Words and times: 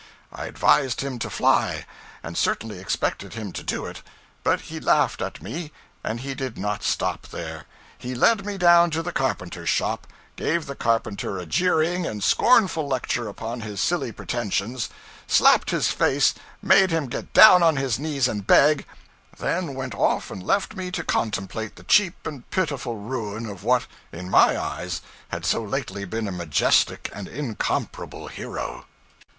I 0.33 0.47
advised 0.47 1.01
him 1.01 1.19
to 1.19 1.29
'fly,' 1.29 1.85
and 2.23 2.35
certainly 2.35 2.79
expected 2.79 3.35
him 3.35 3.51
to 3.51 3.61
do 3.61 3.85
it. 3.85 4.01
But 4.43 4.61
he 4.61 4.79
laughed 4.79 5.21
at 5.21 5.43
me; 5.43 5.71
and 6.03 6.21
he 6.21 6.33
did 6.33 6.57
not 6.57 6.81
stop 6.81 7.27
there; 7.27 7.65
he 7.99 8.15
led 8.15 8.43
me 8.43 8.57
down 8.57 8.89
to 8.97 9.03
the 9.03 9.11
carpenter's 9.11 9.69
shop, 9.69 10.07
gave 10.35 10.65
the 10.65 10.73
carpenter 10.73 11.37
a 11.37 11.45
jeering 11.45 12.07
and 12.07 12.23
scornful 12.23 12.87
lecture 12.87 13.27
upon 13.27 13.61
his 13.61 13.79
silly 13.79 14.11
pretensions, 14.11 14.89
slapped 15.27 15.69
his 15.69 15.89
face, 15.89 16.33
made 16.63 16.89
him 16.89 17.05
get 17.05 17.31
down 17.33 17.61
on 17.61 17.75
his 17.77 17.99
knees 17.99 18.27
and 18.27 18.47
beg 18.47 18.87
then 19.37 19.75
went 19.75 19.93
off 19.93 20.31
and 20.31 20.41
left 20.41 20.75
me 20.75 20.89
to 20.89 21.03
contemplate 21.03 21.75
the 21.75 21.83
cheap 21.83 22.25
and 22.25 22.49
pitiful 22.49 22.95
ruin 22.97 23.45
of 23.45 23.63
what, 23.63 23.85
in 24.11 24.31
my 24.31 24.59
eyes, 24.59 25.01
had 25.29 25.45
so 25.45 25.61
lately 25.63 26.05
been 26.05 26.27
a 26.27 26.31
majestic 26.31 27.11
and 27.13 27.27
incomparable 27.27 28.29
hero. 28.29 28.87